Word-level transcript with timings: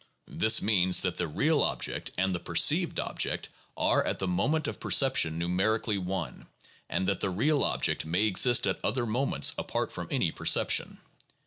This 0.31 0.63
means 0.63 1.03
that 1.03 1.17
the 1.17 1.27
real 1.27 1.61
object 1.61 2.09
and 2.17 2.33
the 2.33 2.39
perceived 2.39 2.99
object 2.99 3.49
are 3.77 4.03
at 4.03 4.17
the 4.17 4.27
moment 4.27 4.67
of 4.67 4.79
perception 4.79 5.37
numerically 5.37 5.99
one, 5.99 6.47
and 6.89 7.07
that 7.07 7.19
the 7.19 7.29
real 7.29 7.63
object 7.63 8.03
may 8.03 8.25
exist 8.25 8.65
at 8.65 8.79
other 8.83 9.05
moments 9.05 9.53
apart 9.59 9.91
from 9.91 10.07
any 10.09 10.31
perception. 10.31 10.97